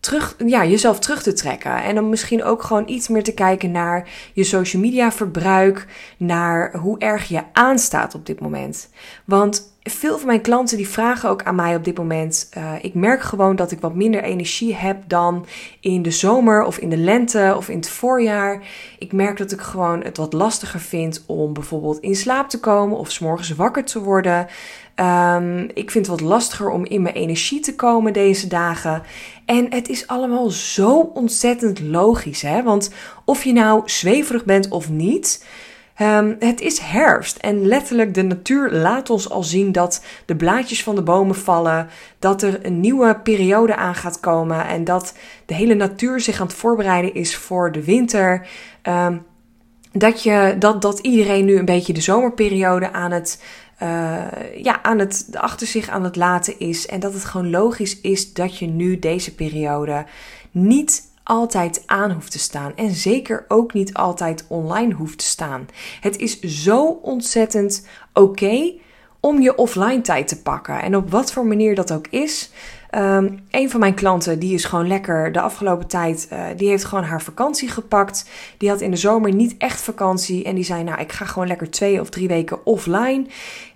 terug, 0.00 0.36
ja, 0.46 0.64
jezelf 0.64 0.98
terug 0.98 1.22
te 1.22 1.32
trekken. 1.32 1.82
En 1.82 1.94
dan 1.94 2.08
misschien 2.08 2.44
ook 2.44 2.62
gewoon 2.62 2.88
iets 2.88 3.08
meer 3.08 3.24
te 3.24 3.34
kijken 3.34 3.70
naar 3.70 4.08
je 4.32 4.44
social 4.44 4.82
media 4.82 5.12
verbruik, 5.12 5.86
naar 6.16 6.76
hoe 6.76 6.98
erg 6.98 7.28
je 7.28 7.42
aanstaat 7.52 8.14
op 8.14 8.26
dit 8.26 8.40
moment. 8.40 8.88
Want 9.24 9.78
veel 9.82 10.18
van 10.18 10.26
mijn 10.26 10.40
klanten 10.40 10.76
die 10.76 10.88
vragen 10.88 11.28
ook 11.28 11.42
aan 11.42 11.54
mij 11.54 11.76
op 11.76 11.84
dit 11.84 11.98
moment. 11.98 12.50
Uh, 12.58 12.72
ik 12.80 12.94
merk 12.94 13.22
gewoon 13.22 13.56
dat 13.56 13.70
ik 13.70 13.80
wat 13.80 13.94
minder 13.94 14.22
energie 14.22 14.74
heb 14.74 15.02
dan 15.06 15.46
in 15.80 16.02
de 16.02 16.10
zomer 16.10 16.64
of 16.64 16.78
in 16.78 16.88
de 16.88 16.96
lente 16.96 17.54
of 17.56 17.68
in 17.68 17.76
het 17.76 17.88
voorjaar. 17.88 18.62
Ik 18.98 19.12
merk 19.12 19.38
dat 19.38 19.52
ik 19.52 19.60
gewoon 19.60 20.02
het 20.02 20.16
wat 20.16 20.32
lastiger 20.32 20.80
vind 20.80 21.24
om 21.26 21.52
bijvoorbeeld 21.52 22.00
in 22.00 22.14
slaap 22.14 22.48
te 22.48 22.60
komen 22.60 22.98
of 22.98 23.10
s 23.10 23.18
morgens 23.18 23.50
wakker 23.50 23.84
te 23.84 24.02
worden. 24.02 24.46
Um, 24.96 25.68
ik 25.74 25.90
vind 25.90 26.06
het 26.06 26.20
wat 26.20 26.28
lastiger 26.28 26.70
om 26.70 26.84
in 26.84 27.02
mijn 27.02 27.14
energie 27.14 27.60
te 27.60 27.74
komen 27.74 28.12
deze 28.12 28.46
dagen. 28.46 29.02
En 29.44 29.66
het 29.70 29.88
is 29.88 30.06
allemaal 30.06 30.50
zo 30.50 31.10
ontzettend 31.14 31.80
logisch, 31.80 32.42
hè? 32.42 32.62
Want 32.62 32.90
of 33.24 33.44
je 33.44 33.52
nou 33.52 33.82
zweverig 33.84 34.44
bent 34.44 34.68
of 34.68 34.90
niet. 34.90 35.44
Um, 36.02 36.36
het 36.38 36.60
is 36.60 36.78
herfst 36.78 37.36
en 37.36 37.66
letterlijk 37.66 38.14
de 38.14 38.22
natuur 38.22 38.70
laat 38.70 39.10
ons 39.10 39.30
al 39.30 39.42
zien 39.42 39.72
dat 39.72 40.04
de 40.24 40.36
blaadjes 40.36 40.82
van 40.82 40.94
de 40.94 41.02
bomen 41.02 41.36
vallen, 41.36 41.88
dat 42.18 42.42
er 42.42 42.66
een 42.66 42.80
nieuwe 42.80 43.20
periode 43.22 43.76
aan 43.76 43.94
gaat 43.94 44.20
komen 44.20 44.66
en 44.66 44.84
dat 44.84 45.14
de 45.46 45.54
hele 45.54 45.74
natuur 45.74 46.20
zich 46.20 46.40
aan 46.40 46.46
het 46.46 46.56
voorbereiden 46.56 47.14
is 47.14 47.36
voor 47.36 47.72
de 47.72 47.84
winter. 47.84 48.46
Um, 48.82 49.22
dat, 49.92 50.22
je, 50.22 50.56
dat, 50.58 50.82
dat 50.82 50.98
iedereen 50.98 51.44
nu 51.44 51.56
een 51.56 51.64
beetje 51.64 51.92
de 51.92 52.00
zomerperiode 52.00 52.92
aan 52.92 53.10
het 53.10 53.42
uh, 53.82 54.18
ja, 54.62 54.82
aan 54.82 54.98
het, 54.98 55.28
achter 55.32 55.66
zich 55.66 55.88
aan 55.88 56.04
het 56.04 56.16
laten 56.16 56.58
is. 56.58 56.86
En 56.86 57.00
dat 57.00 57.12
het 57.12 57.24
gewoon 57.24 57.50
logisch 57.50 58.00
is 58.00 58.32
dat 58.32 58.58
je 58.58 58.66
nu 58.66 58.98
deze 58.98 59.34
periode 59.34 60.04
niet 60.50 61.09
altijd 61.30 61.82
aan 61.86 62.10
hoeft 62.10 62.30
te 62.30 62.38
staan. 62.38 62.76
En 62.76 62.90
zeker 62.90 63.44
ook 63.48 63.72
niet 63.72 63.94
altijd 63.94 64.44
online 64.48 64.94
hoeft 64.94 65.18
te 65.18 65.24
staan. 65.24 65.68
Het 66.00 66.16
is 66.16 66.40
zo 66.40 66.86
ontzettend 66.86 67.86
oké 68.12 68.72
om 69.20 69.40
je 69.40 69.56
offline 69.56 70.00
tijd 70.00 70.28
te 70.28 70.42
pakken. 70.42 70.82
En 70.82 70.96
op 70.96 71.10
wat 71.10 71.32
voor 71.32 71.46
manier 71.46 71.74
dat 71.74 71.92
ook 71.92 72.06
is. 72.06 72.50
Um, 72.96 73.38
een 73.50 73.70
van 73.70 73.80
mijn 73.80 73.94
klanten, 73.94 74.38
die 74.38 74.54
is 74.54 74.64
gewoon 74.64 74.86
lekker 74.86 75.32
de 75.32 75.40
afgelopen 75.40 75.86
tijd, 75.86 76.28
uh, 76.32 76.44
die 76.56 76.68
heeft 76.68 76.84
gewoon 76.84 77.04
haar 77.04 77.22
vakantie 77.22 77.68
gepakt. 77.68 78.28
Die 78.58 78.68
had 78.68 78.80
in 78.80 78.90
de 78.90 78.96
zomer 78.96 79.34
niet 79.34 79.54
echt 79.58 79.80
vakantie. 79.80 80.44
En 80.44 80.54
die 80.54 80.64
zei, 80.64 80.82
nou, 80.82 81.00
ik 81.00 81.12
ga 81.12 81.24
gewoon 81.24 81.48
lekker 81.48 81.70
twee 81.70 82.00
of 82.00 82.08
drie 82.08 82.28
weken 82.28 82.66
offline. 82.66 83.26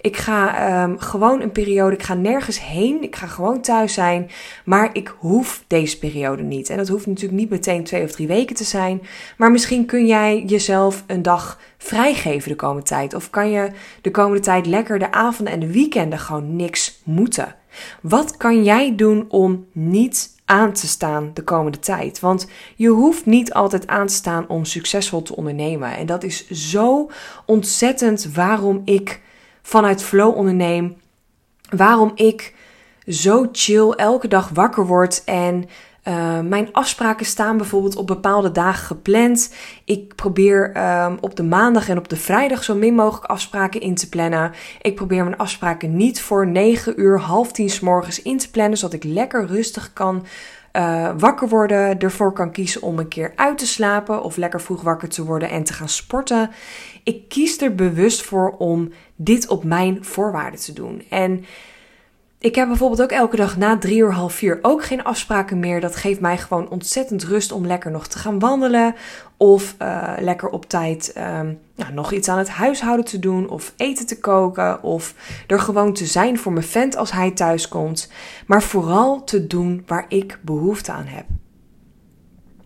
Ik 0.00 0.16
ga 0.16 0.82
um, 0.82 0.99
gewoon 0.99 1.40
een 1.40 1.52
periode, 1.52 1.94
ik 1.94 2.02
ga 2.02 2.14
nergens 2.14 2.61
heen. 2.61 3.02
Ik 3.02 3.16
ga 3.16 3.26
gewoon 3.26 3.61
thuis 3.61 3.94
zijn. 3.94 4.31
Maar 4.64 4.90
ik 4.93 5.14
hoef 5.19 5.64
deze 5.66 5.99
periode 5.99 6.43
niet. 6.43 6.69
En 6.69 6.76
dat 6.76 6.88
hoeft 6.88 7.06
natuurlijk 7.06 7.40
niet 7.40 7.50
meteen 7.50 7.84
twee 7.84 8.05
of 8.05 8.12
drie 8.12 8.26
weken 8.26 8.56
te 8.56 8.64
zijn. 8.64 9.02
Maar 9.37 9.50
misschien 9.50 9.87
kun 9.87 10.06
jij 10.06 10.43
jezelf 10.46 11.04
een 11.06 11.23
dag 11.23 11.59
vrijgeven 11.85 12.49
de 12.49 12.57
komende 12.57 12.83
tijd. 12.83 13.14
Of 13.14 13.31
kan 13.31 13.50
je 13.50 13.71
de 14.00 14.11
komende 14.11 14.43
tijd 14.43 14.67
lekker 14.67 14.99
de 14.99 15.12
avonden 15.12 15.55
en 15.55 15.61
de 15.61 15.73
weekenden 15.73 16.19
gewoon 16.19 16.57
niks 16.57 17.00
moeten. 17.05 17.55
Wat 18.00 18.37
kan 18.37 18.64
jij 18.64 18.95
doen 18.95 19.25
om 19.29 19.67
niet 19.73 20.31
aan 20.45 20.73
te 20.73 20.87
staan 20.87 21.31
de 21.35 21.43
komende 21.43 21.79
tijd? 21.79 22.21
Want 22.21 22.49
je 22.76 22.88
hoeft 22.88 23.26
niet 23.26 23.53
altijd 23.53 23.87
aan 23.87 24.07
te 24.07 24.14
staan 24.14 24.49
om 24.49 24.64
succesvol 24.64 25.23
te 25.23 25.37
ondernemen. 25.37 25.97
En 25.97 26.07
dat 26.07 26.23
is 26.23 26.50
zo 26.50 27.11
ontzettend 27.47 28.33
waarom 28.35 28.83
ik 28.85 29.21
vanuit 29.62 30.03
flow 30.03 30.37
onderneem. 30.37 30.97
Waarom 31.76 32.12
ik 32.14 32.55
zo 33.09 33.49
chill 33.53 33.91
elke 33.91 34.29
dag 34.29 34.49
wakker 34.49 34.87
word 34.87 35.23
en 35.25 35.69
uh, 36.08 36.40
mijn 36.40 36.68
afspraken 36.73 37.26
staan 37.26 37.56
bijvoorbeeld 37.56 37.96
op 37.96 38.06
bepaalde 38.06 38.52
dagen 38.52 38.87
gepland. 38.87 39.54
Ik 39.84 40.14
probeer 40.14 40.76
um, 41.04 41.16
op 41.20 41.37
de 41.37 41.42
maandag 41.42 41.88
en 41.88 41.99
op 41.99 42.08
de 42.08 42.16
vrijdag 42.16 42.64
zo 42.64 42.75
min 42.75 42.94
mogelijk 42.94 43.25
afspraken 43.25 43.80
in 43.80 43.94
te 43.94 44.08
plannen. 44.08 44.52
Ik 44.80 44.94
probeer 44.94 45.25
mijn 45.25 45.37
afspraken 45.37 45.96
niet 45.96 46.20
voor 46.20 46.46
9 46.46 47.00
uur, 47.00 47.20
half 47.20 47.52
tien 47.52 47.70
s 47.70 47.80
morgens 47.80 48.23
in 48.23 48.38
te 48.38 48.50
plannen, 48.50 48.78
zodat 48.78 48.94
ik 48.94 49.04
lekker 49.04 49.46
rustig 49.46 49.92
kan 49.92 50.26
uh, 50.76 51.11
wakker 51.18 51.49
worden. 51.49 51.99
Ervoor 51.99 52.32
kan 52.32 52.52
kiezen 52.52 52.82
om 52.82 52.99
een 52.99 53.08
keer 53.08 53.32
uit 53.37 53.58
te 53.58 53.66
slapen 53.66 54.23
of 54.23 54.37
lekker 54.37 54.61
vroeg 54.61 54.82
wakker 54.82 55.08
te 55.08 55.25
worden 55.25 55.50
en 55.50 55.64
te 55.64 55.73
gaan 55.73 55.88
sporten. 55.88 56.50
Ik 57.02 57.28
kies 57.28 57.61
er 57.61 57.75
bewust 57.75 58.23
voor 58.23 58.54
om 58.58 58.92
dit 59.16 59.49
op 59.49 59.64
mijn 59.64 60.04
voorwaarden 60.04 60.61
te 60.61 60.73
doen. 60.73 61.02
En 61.11 61.44
ik 62.44 62.54
heb 62.54 62.68
bijvoorbeeld 62.68 63.02
ook 63.02 63.10
elke 63.10 63.36
dag 63.36 63.56
na 63.56 63.78
drie 63.78 63.98
uur, 63.98 64.12
half 64.12 64.32
vier 64.32 64.58
ook 64.62 64.84
geen 64.84 65.04
afspraken 65.04 65.58
meer. 65.58 65.80
Dat 65.80 65.96
geeft 65.96 66.20
mij 66.20 66.38
gewoon 66.38 66.68
ontzettend 66.68 67.24
rust 67.24 67.52
om 67.52 67.66
lekker 67.66 67.90
nog 67.90 68.06
te 68.06 68.18
gaan 68.18 68.38
wandelen. 68.38 68.94
Of 69.36 69.74
uh, 69.82 70.12
lekker 70.18 70.48
op 70.48 70.68
tijd 70.68 71.12
ja, 71.74 71.90
nog 71.92 72.12
iets 72.12 72.28
aan 72.28 72.38
het 72.38 72.48
huishouden 72.48 73.04
te 73.04 73.18
doen. 73.18 73.48
Of 73.48 73.72
eten 73.76 74.06
te 74.06 74.18
koken. 74.18 74.82
Of 74.82 75.14
er 75.46 75.60
gewoon 75.60 75.92
te 75.92 76.06
zijn 76.06 76.38
voor 76.38 76.52
mijn 76.52 76.66
vent 76.66 76.96
als 76.96 77.12
hij 77.12 77.30
thuis 77.30 77.68
komt. 77.68 78.12
Maar 78.46 78.62
vooral 78.62 79.24
te 79.24 79.46
doen 79.46 79.82
waar 79.86 80.04
ik 80.08 80.38
behoefte 80.42 80.92
aan 80.92 81.06
heb. 81.06 81.24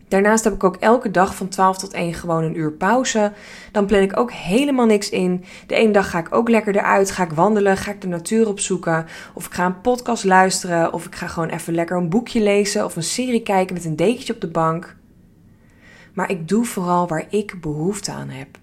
Daarnaast 0.08 0.44
heb 0.44 0.52
ik 0.52 0.64
ook 0.64 0.76
elke 0.76 1.10
dag 1.10 1.34
van 1.34 1.48
12 1.48 1.78
tot 1.78 1.92
1 1.92 2.14
gewoon 2.14 2.42
een 2.42 2.58
uur 2.58 2.72
pauze. 2.72 3.32
Dan 3.72 3.86
plan 3.86 4.02
ik 4.02 4.18
ook 4.18 4.32
helemaal 4.32 4.86
niks 4.86 5.10
in. 5.10 5.44
De 5.66 5.74
ene 5.74 5.92
dag 5.92 6.10
ga 6.10 6.18
ik 6.18 6.34
ook 6.34 6.48
lekker 6.48 6.76
eruit, 6.76 7.10
ga 7.10 7.22
ik 7.22 7.30
wandelen, 7.30 7.76
ga 7.76 7.90
ik 7.90 8.00
de 8.00 8.06
natuur 8.06 8.48
opzoeken. 8.48 9.06
Of 9.34 9.46
ik 9.46 9.52
ga 9.52 9.66
een 9.66 9.80
podcast 9.80 10.24
luisteren. 10.24 10.92
Of 10.92 11.06
ik 11.06 11.14
ga 11.14 11.26
gewoon 11.26 11.48
even 11.48 11.74
lekker 11.74 11.96
een 11.96 12.08
boekje 12.08 12.40
lezen 12.40 12.84
of 12.84 12.96
een 12.96 13.02
serie 13.02 13.42
kijken 13.42 13.74
met 13.74 13.84
een 13.84 13.96
dekentje 13.96 14.34
op 14.34 14.40
de 14.40 14.50
bank. 14.50 14.96
maar 16.12 16.30
ik 16.30 16.48
doe 16.48 16.64
vooral 16.64 17.08
waar 17.08 17.26
ik 17.30 17.60
behoefte 17.60 18.12
aan 18.12 18.28
heb. 18.28 18.58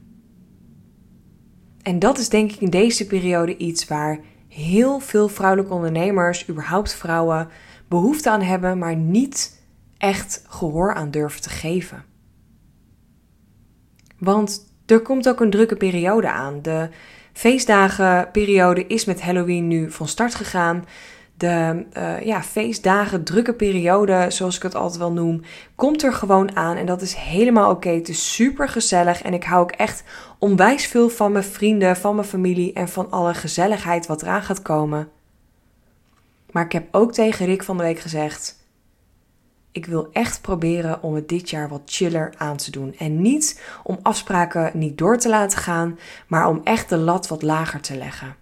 En 1.82 2.00
dat 2.00 2.18
is 2.18 2.30
denk 2.30 2.52
ik 2.52 2.62
in 2.62 2.70
deze 2.70 3.08
periode 3.08 3.58
iets 3.58 3.88
waar 3.88 4.20
heel 4.48 5.00
veel 5.00 5.28
vrouwelijke 5.28 5.74
ondernemers, 5.74 6.50
überhaupt 6.50 6.94
vrouwen, 6.94 7.48
behoefte 7.88 8.30
aan 8.30 8.42
hebben, 8.42 8.78
maar 8.78 8.96
niet 8.96 9.65
echt 9.98 10.44
gehoor 10.48 10.94
aan 10.94 11.12
durven 11.12 11.42
te 11.42 11.50
geven. 11.50 12.04
Want 14.18 14.74
er 14.86 15.02
komt 15.02 15.30
ook 15.30 15.40
een 15.40 15.50
drukke 15.50 15.76
periode 15.76 16.30
aan. 16.30 16.62
De 16.62 16.90
feestdagenperiode 17.34 18.88
is 18.88 19.06
met 19.06 19.22
Halloween 19.22 19.68
nu 19.68 19.92
van 19.92 20.08
start 20.08 20.36
gegaan. 20.36 20.86
De 21.38 21.86
uh, 21.98 22.22
ja, 22.22 22.44
feestdagen, 22.44 23.24
drukke 23.24 23.54
periode, 23.54 24.26
zoals 24.30 24.56
ik 24.56 24.64
het 24.64 24.76
altijd 24.76 25.00
wel 25.00 25.12
noem, 25.12 25.42
komt 25.76 26.04
er 26.04 26.14
gewoon 26.14 26.56
aan. 26.56 26.78
En 26.78 26.86
dat 26.86 27.02
is 27.02 27.14
helemaal 27.14 27.72
oké. 27.72 27.90
Het 27.90 28.10
is 28.10 28.34
super 28.34 28.70
gezellig. 28.70 29.22
En 29.22 29.34
ik 29.34 29.44
hou 29.44 29.62
ook 29.62 29.72
echt 29.72 30.04
onwijs 30.40 30.88
veel 30.88 31.10
van 31.10 31.32
mijn 31.32 31.44
vrienden, 31.44 31.98
van 31.98 32.16
mijn 32.16 32.28
familie 32.28 32.74
en 32.74 32.90
van 32.90 33.12
alle 33.12 33.34
gezelligheid 33.34 34.06
wat 34.06 34.22
eraan 34.22 34.44
gaat 34.44 34.62
komen. 34.62 35.10
Maar 36.52 36.66
ik 36.66 36.72
heb 36.72 36.88
ook 36.92 37.14
tegen 37.14 37.46
Rick 37.46 37.64
van 37.64 37.78
de 37.78 37.84
week 37.84 38.00
gezegd: 38.00 38.65
ik 39.76 39.86
wil 39.86 40.10
echt 40.12 40.42
proberen 40.42 41.04
om 41.04 41.16
het 41.16 41.30
dit 41.30 41.50
jaar 41.50 41.70
wat 41.70 41.82
chiller 41.86 42.34
aan 42.38 42.58
te 42.58 42.72
doen. 42.72 42.96
En 42.98 43.22
niet 43.22 43.62
om 43.84 44.00
afspraken 44.02 44.72
niet 44.74 44.98
door 44.98 45.18
te 45.18 45.30
laten 45.30 45.58
gaan, 45.58 46.00
maar 46.28 46.48
om 46.48 46.62
echt 46.64 46.90
de 46.90 46.98
lat 46.98 47.28
wat 47.28 47.42
lager 47.42 47.82
te 47.82 47.98
leggen. 47.98 48.36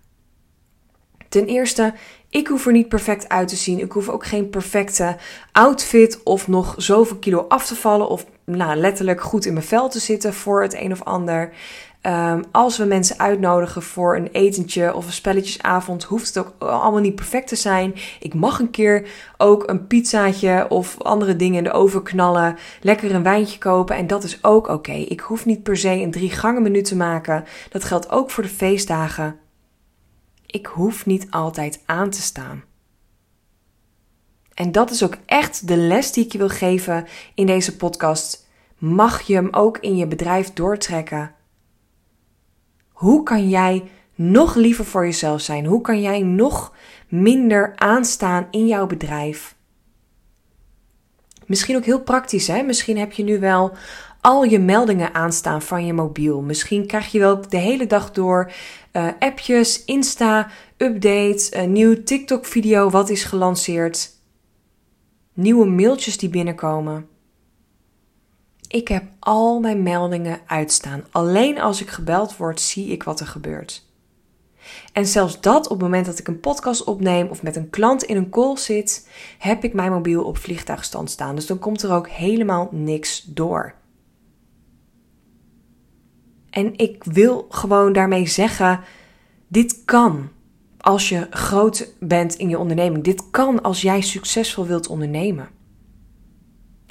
Ten 1.29 1.45
eerste, 1.45 1.93
ik 2.29 2.47
hoef 2.47 2.65
er 2.65 2.71
niet 2.71 2.87
perfect 2.87 3.29
uit 3.29 3.47
te 3.47 3.55
zien. 3.55 3.79
Ik 3.79 3.91
hoef 3.91 4.09
ook 4.09 4.25
geen 4.25 4.49
perfecte 4.49 5.15
outfit 5.51 6.23
of 6.23 6.47
nog 6.47 6.73
zoveel 6.77 7.17
kilo 7.17 7.45
af 7.47 7.65
te 7.65 7.75
vallen 7.75 8.09
of 8.09 8.25
nou, 8.45 8.75
letterlijk 8.75 9.21
goed 9.21 9.45
in 9.45 9.53
mijn 9.53 9.65
vel 9.65 9.89
te 9.89 9.99
zitten 9.99 10.33
voor 10.33 10.61
het 10.61 10.73
een 10.73 10.91
of 10.91 11.03
ander. 11.03 11.53
Ehm, 12.03 12.43
als 12.51 12.77
we 12.77 12.85
mensen 12.85 13.19
uitnodigen 13.19 13.81
voor 13.81 14.15
een 14.15 14.27
etentje 14.31 14.93
of 14.93 15.05
een 15.05 15.13
spelletjesavond, 15.13 16.03
hoeft 16.03 16.27
het 16.27 16.37
ook 16.37 16.53
allemaal 16.59 17.01
niet 17.01 17.15
perfect 17.15 17.47
te 17.47 17.55
zijn. 17.55 17.95
Ik 18.19 18.33
mag 18.33 18.59
een 18.59 18.69
keer 18.69 19.09
ook 19.37 19.69
een 19.69 19.87
pizzaatje 19.87 20.65
of 20.69 21.01
andere 21.01 21.35
dingen 21.35 21.57
in 21.57 21.63
de 21.63 21.71
oven 21.71 22.03
knallen, 22.03 22.57
lekker 22.81 23.15
een 23.15 23.23
wijntje 23.23 23.57
kopen 23.57 23.95
en 23.95 24.07
dat 24.07 24.23
is 24.23 24.43
ook 24.43 24.67
oké. 24.67 24.91
Ik 24.91 25.19
hoef 25.19 25.45
niet 25.45 25.63
per 25.63 25.77
se 25.77 25.89
een 25.89 26.11
drie 26.11 26.29
gangen 26.29 26.61
menu 26.61 26.81
te 26.81 26.95
maken. 26.95 27.45
Dat 27.69 27.83
geldt 27.83 28.09
ook 28.09 28.31
voor 28.31 28.43
de 28.43 28.49
feestdagen. 28.49 29.39
Ik 30.45 30.65
hoef 30.65 31.05
niet 31.05 31.27
altijd 31.29 31.81
aan 31.85 32.09
te 32.09 32.21
staan. 32.21 32.63
En 34.53 34.71
dat 34.71 34.91
is 34.91 35.03
ook 35.03 35.17
echt 35.25 35.67
de 35.67 35.77
les 35.77 36.11
die 36.11 36.25
ik 36.25 36.31
je 36.31 36.37
wil 36.37 36.49
geven 36.49 37.07
in 37.35 37.45
deze 37.45 37.75
podcast. 37.75 38.47
Mag 38.77 39.21
je 39.21 39.33
hem 39.33 39.47
ook 39.51 39.77
in 39.77 39.95
je 39.95 40.07
bedrijf 40.07 40.53
doortrekken? 40.53 41.35
Hoe 42.93 43.23
kan 43.23 43.49
jij 43.49 43.83
nog 44.15 44.55
liever 44.55 44.85
voor 44.85 45.05
jezelf 45.05 45.41
zijn? 45.41 45.65
Hoe 45.65 45.81
kan 45.81 46.01
jij 46.01 46.21
nog 46.21 46.73
minder 47.07 47.73
aanstaan 47.75 48.47
in 48.51 48.67
jouw 48.67 48.87
bedrijf? 48.87 49.55
Misschien 51.45 51.75
ook 51.75 51.85
heel 51.85 52.01
praktisch, 52.01 52.47
hè? 52.47 52.63
Misschien 52.63 52.97
heb 52.97 53.11
je 53.11 53.23
nu 53.23 53.39
wel 53.39 53.71
al 54.21 54.43
je 54.43 54.59
meldingen 54.59 55.13
aanstaan 55.13 55.61
van 55.61 55.85
je 55.85 55.93
mobiel. 55.93 56.41
Misschien 56.41 56.87
krijg 56.87 57.11
je 57.11 57.19
wel 57.19 57.49
de 57.49 57.57
hele 57.57 57.87
dag 57.87 58.11
door 58.11 58.51
uh, 58.93 59.07
appjes, 59.19 59.85
Insta, 59.85 60.49
updates, 60.77 61.53
een 61.53 61.71
nieuw 61.71 62.03
TikTok-video 62.03 62.89
wat 62.89 63.09
is 63.09 63.23
gelanceerd, 63.23 64.09
nieuwe 65.33 65.65
mailtjes 65.65 66.17
die 66.17 66.29
binnenkomen. 66.29 67.07
Ik 68.73 68.87
heb 68.87 69.03
al 69.19 69.59
mijn 69.59 69.83
meldingen 69.83 70.39
uitstaan. 70.45 71.03
Alleen 71.11 71.61
als 71.61 71.81
ik 71.81 71.89
gebeld 71.89 72.37
word, 72.37 72.61
zie 72.61 72.87
ik 72.87 73.03
wat 73.03 73.19
er 73.19 73.27
gebeurt. 73.27 73.85
En 74.93 75.05
zelfs 75.05 75.41
dat 75.41 75.63
op 75.65 75.71
het 75.71 75.81
moment 75.81 76.05
dat 76.05 76.19
ik 76.19 76.27
een 76.27 76.39
podcast 76.39 76.83
opneem 76.83 77.27
of 77.27 77.43
met 77.43 77.55
een 77.55 77.69
klant 77.69 78.03
in 78.03 78.17
een 78.17 78.29
call 78.29 78.57
zit, 78.57 79.09
heb 79.37 79.63
ik 79.63 79.73
mijn 79.73 79.91
mobiel 79.91 80.23
op 80.23 80.37
vliegtuigstand 80.37 81.09
staan. 81.09 81.35
Dus 81.35 81.45
dan 81.45 81.59
komt 81.59 81.81
er 81.83 81.91
ook 81.91 82.07
helemaal 82.07 82.69
niks 82.71 83.23
door. 83.23 83.73
En 86.49 86.77
ik 86.77 87.03
wil 87.03 87.45
gewoon 87.49 87.93
daarmee 87.93 88.27
zeggen: 88.27 88.79
dit 89.47 89.81
kan 89.85 90.29
als 90.77 91.09
je 91.09 91.27
groot 91.29 91.93
bent 91.99 92.35
in 92.35 92.49
je 92.49 92.57
onderneming. 92.57 93.03
Dit 93.03 93.29
kan 93.29 93.61
als 93.61 93.81
jij 93.81 94.01
succesvol 94.01 94.65
wilt 94.65 94.87
ondernemen. 94.87 95.49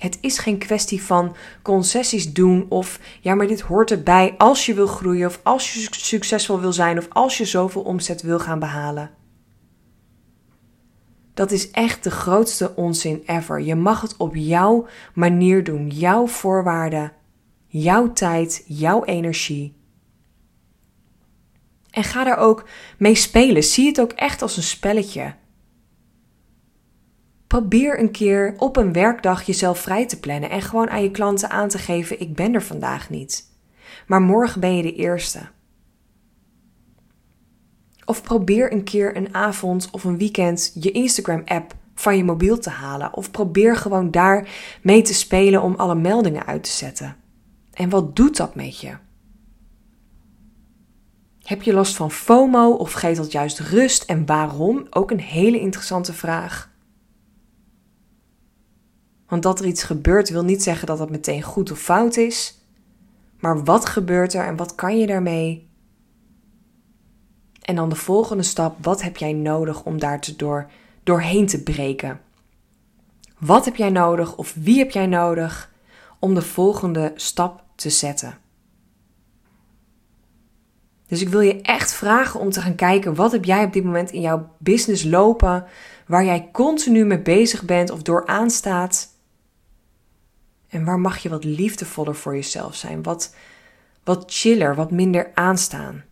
Het 0.02 0.18
is 0.20 0.38
geen 0.38 0.58
kwestie 0.58 1.02
van 1.02 1.36
concessies 1.62 2.32
doen 2.32 2.66
of 2.68 3.00
ja, 3.20 3.34
maar 3.34 3.46
dit 3.46 3.60
hoort 3.60 3.90
erbij 3.90 4.34
als 4.38 4.66
je 4.66 4.74
wil 4.74 4.86
groeien 4.86 5.28
of 5.28 5.40
als 5.42 5.72
je 5.72 5.88
succesvol 5.90 6.60
wil 6.60 6.72
zijn 6.72 6.98
of 6.98 7.06
als 7.08 7.38
je 7.38 7.44
zoveel 7.44 7.82
omzet 7.82 8.22
wil 8.22 8.38
gaan 8.38 8.58
behalen. 8.58 9.10
Dat 11.34 11.50
is 11.50 11.70
echt 11.70 12.04
de 12.04 12.10
grootste 12.10 12.76
onzin 12.76 13.22
ever. 13.26 13.60
Je 13.60 13.74
mag 13.74 14.00
het 14.00 14.16
op 14.16 14.34
jouw 14.34 14.86
manier 15.14 15.64
doen, 15.64 15.88
jouw 15.88 16.26
voorwaarden, 16.26 17.12
jouw 17.66 18.12
tijd, 18.12 18.64
jouw 18.66 19.04
energie. 19.04 19.76
En 21.90 22.04
ga 22.04 22.24
daar 22.24 22.38
ook 22.38 22.68
mee 22.98 23.14
spelen. 23.14 23.62
Zie 23.62 23.86
het 23.86 24.00
ook 24.00 24.12
echt 24.12 24.42
als 24.42 24.56
een 24.56 24.62
spelletje. 24.62 25.34
Probeer 27.52 28.00
een 28.00 28.10
keer 28.10 28.54
op 28.58 28.76
een 28.76 28.92
werkdag 28.92 29.42
jezelf 29.42 29.78
vrij 29.78 30.06
te 30.06 30.20
plannen 30.20 30.50
en 30.50 30.62
gewoon 30.62 30.90
aan 30.90 31.02
je 31.02 31.10
klanten 31.10 31.50
aan 31.50 31.68
te 31.68 31.78
geven: 31.78 32.20
ik 32.20 32.34
ben 32.34 32.54
er 32.54 32.62
vandaag 32.62 33.10
niet. 33.10 33.44
Maar 34.06 34.20
morgen 34.20 34.60
ben 34.60 34.76
je 34.76 34.82
de 34.82 34.94
eerste. 34.94 35.40
Of 38.04 38.22
probeer 38.22 38.72
een 38.72 38.84
keer 38.84 39.16
een 39.16 39.34
avond 39.34 39.88
of 39.90 40.04
een 40.04 40.18
weekend 40.18 40.76
je 40.80 40.90
Instagram-app 40.90 41.74
van 41.94 42.16
je 42.16 42.24
mobiel 42.24 42.58
te 42.58 42.70
halen. 42.70 43.14
Of 43.14 43.30
probeer 43.30 43.76
gewoon 43.76 44.10
daar 44.10 44.48
mee 44.82 45.02
te 45.02 45.14
spelen 45.14 45.62
om 45.62 45.74
alle 45.74 45.94
meldingen 45.94 46.46
uit 46.46 46.64
te 46.64 46.70
zetten. 46.70 47.16
En 47.72 47.88
wat 47.88 48.16
doet 48.16 48.36
dat 48.36 48.54
met 48.54 48.80
je? 48.80 48.96
Heb 51.42 51.62
je 51.62 51.72
last 51.72 51.96
van 51.96 52.10
FOMO 52.10 52.70
of 52.70 52.92
geeft 52.92 53.16
dat 53.16 53.32
juist 53.32 53.60
rust 53.60 54.02
en 54.02 54.26
waarom? 54.26 54.86
Ook 54.90 55.10
een 55.10 55.20
hele 55.20 55.60
interessante 55.60 56.12
vraag. 56.12 56.71
Want 59.32 59.44
dat 59.44 59.60
er 59.60 59.66
iets 59.66 59.82
gebeurt 59.82 60.28
wil 60.28 60.44
niet 60.44 60.62
zeggen 60.62 60.86
dat 60.86 60.98
dat 60.98 61.10
meteen 61.10 61.42
goed 61.42 61.70
of 61.70 61.78
fout 61.78 62.16
is. 62.16 62.58
Maar 63.40 63.64
wat 63.64 63.86
gebeurt 63.86 64.34
er 64.34 64.44
en 64.44 64.56
wat 64.56 64.74
kan 64.74 64.98
je 64.98 65.06
daarmee? 65.06 65.68
En 67.62 67.74
dan 67.74 67.88
de 67.88 67.96
volgende 67.96 68.42
stap: 68.42 68.76
wat 68.84 69.02
heb 69.02 69.16
jij 69.16 69.32
nodig 69.32 69.84
om 69.84 69.98
daar 69.98 70.20
te 70.20 70.36
door, 70.36 70.70
doorheen 71.02 71.46
te 71.46 71.62
breken? 71.62 72.20
Wat 73.38 73.64
heb 73.64 73.76
jij 73.76 73.90
nodig 73.90 74.36
of 74.36 74.54
wie 74.58 74.78
heb 74.78 74.90
jij 74.90 75.06
nodig 75.06 75.72
om 76.18 76.34
de 76.34 76.42
volgende 76.42 77.12
stap 77.14 77.64
te 77.74 77.90
zetten? 77.90 78.38
Dus 81.06 81.20
ik 81.20 81.28
wil 81.28 81.40
je 81.40 81.60
echt 81.60 81.92
vragen 81.92 82.40
om 82.40 82.50
te 82.50 82.60
gaan 82.60 82.74
kijken 82.74 83.14
wat 83.14 83.32
heb 83.32 83.44
jij 83.44 83.64
op 83.64 83.72
dit 83.72 83.84
moment 83.84 84.10
in 84.10 84.20
jouw 84.20 84.50
business 84.58 85.04
lopen 85.04 85.64
waar 86.06 86.24
jij 86.24 86.48
continu 86.52 87.04
mee 87.04 87.22
bezig 87.22 87.64
bent 87.64 87.90
of 87.90 88.02
door 88.02 88.26
aanstaat. 88.26 89.10
En 90.72 90.84
waar 90.84 91.00
mag 91.00 91.18
je 91.18 91.28
wat 91.28 91.44
liefdevoller 91.44 92.14
voor 92.14 92.34
jezelf 92.34 92.74
zijn, 92.74 93.02
wat, 93.02 93.34
wat 94.04 94.24
chiller, 94.26 94.74
wat 94.74 94.90
minder 94.90 95.30
aanstaan. 95.34 96.04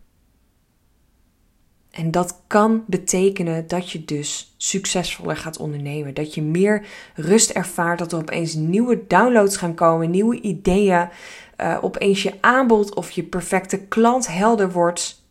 En 1.91 2.11
dat 2.11 2.41
kan 2.47 2.83
betekenen 2.87 3.67
dat 3.67 3.91
je 3.91 4.05
dus 4.05 4.53
succesvoller 4.57 5.37
gaat 5.37 5.57
ondernemen. 5.57 6.13
Dat 6.13 6.33
je 6.33 6.41
meer 6.41 6.85
rust 7.15 7.49
ervaart, 7.49 7.99
dat 7.99 8.11
er 8.11 8.17
opeens 8.17 8.53
nieuwe 8.53 9.07
downloads 9.07 9.57
gaan 9.57 9.73
komen, 9.73 10.09
nieuwe 10.09 10.41
ideeën, 10.41 11.09
uh, 11.57 11.77
opeens 11.81 12.23
je 12.23 12.33
aanbod 12.41 12.95
of 12.95 13.11
je 13.11 13.23
perfecte 13.23 13.79
klant 13.79 14.27
helder 14.27 14.71
wordt. 14.71 15.25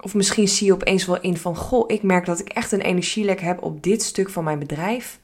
Of 0.00 0.14
misschien 0.14 0.48
zie 0.48 0.66
je 0.66 0.72
opeens 0.72 1.06
wel 1.06 1.20
in 1.20 1.36
van: 1.36 1.56
Goh, 1.56 1.84
ik 1.86 2.02
merk 2.02 2.26
dat 2.26 2.40
ik 2.40 2.48
echt 2.48 2.72
een 2.72 2.80
energielek 2.80 3.40
heb 3.40 3.62
op 3.62 3.82
dit 3.82 4.02
stuk 4.02 4.30
van 4.30 4.44
mijn 4.44 4.58
bedrijf. 4.58 5.20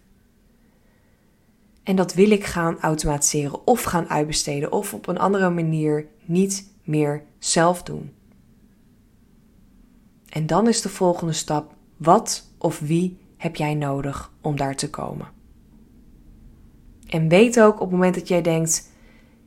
En 1.86 1.96
dat 1.96 2.14
wil 2.14 2.30
ik 2.30 2.44
gaan 2.44 2.80
automatiseren 2.80 3.66
of 3.66 3.82
gaan 3.82 4.08
uitbesteden 4.08 4.72
of 4.72 4.94
op 4.94 5.08
een 5.08 5.18
andere 5.18 5.50
manier 5.50 6.06
niet 6.24 6.72
meer 6.84 7.24
zelf 7.38 7.82
doen. 7.82 8.12
En 10.28 10.46
dan 10.46 10.68
is 10.68 10.80
de 10.80 10.88
volgende 10.88 11.32
stap: 11.32 11.74
wat 11.96 12.50
of 12.58 12.78
wie 12.78 13.18
heb 13.36 13.56
jij 13.56 13.74
nodig 13.74 14.32
om 14.40 14.56
daar 14.56 14.76
te 14.76 14.90
komen? 14.90 15.28
En 17.06 17.28
weet 17.28 17.60
ook 17.60 17.74
op 17.74 17.80
het 17.80 17.90
moment 17.90 18.14
dat 18.14 18.28
jij 18.28 18.42
denkt: 18.42 18.92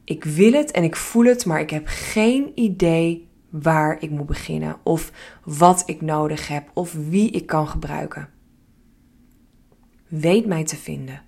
ik 0.04 0.24
wil 0.24 0.52
het 0.52 0.72
en 0.72 0.84
ik 0.84 0.96
voel 0.96 1.26
het, 1.26 1.46
maar 1.46 1.60
ik 1.60 1.70
heb 1.70 1.84
geen 1.86 2.52
idee 2.56 3.28
waar 3.50 4.02
ik 4.02 4.10
moet 4.10 4.26
beginnen 4.26 4.78
of 4.84 5.12
wat 5.44 5.84
ik 5.86 6.02
nodig 6.02 6.48
heb 6.48 6.72
of 6.74 6.94
wie 6.94 7.32
ik 7.32 7.46
kan 7.46 7.68
gebruiken. 7.68 8.30
Weet 10.08 10.46
mij 10.46 10.64
te 10.64 10.76
vinden. 10.76 11.28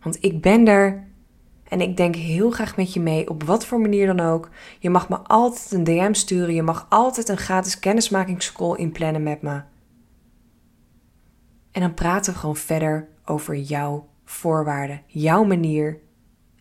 Want 0.00 0.24
ik 0.24 0.40
ben 0.40 0.66
er 0.66 1.08
En 1.70 1.80
ik 1.80 1.96
denk 1.96 2.14
heel 2.14 2.50
graag 2.50 2.76
met 2.76 2.92
je 2.92 3.00
mee, 3.00 3.28
op 3.28 3.42
wat 3.42 3.66
voor 3.66 3.80
manier 3.80 4.06
dan 4.06 4.20
ook. 4.20 4.48
Je 4.78 4.90
mag 4.90 5.08
me 5.08 5.16
altijd 5.16 5.72
een 5.72 5.84
DM 5.84 6.12
sturen. 6.12 6.54
Je 6.54 6.62
mag 6.62 6.86
altijd 6.88 7.28
een 7.28 7.36
gratis 7.36 7.78
kennismakingscall 7.78 8.76
inplannen 8.76 9.22
met 9.22 9.42
me. 9.42 9.62
En 11.72 11.80
dan 11.80 11.94
praten 11.94 12.32
we 12.32 12.38
gewoon 12.38 12.56
verder 12.56 13.08
over 13.24 13.56
jouw 13.56 14.08
voorwaarden, 14.24 15.02
jouw 15.06 15.44
manier 15.44 15.98